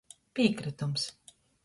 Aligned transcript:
Pīkrytums. 0.39 1.05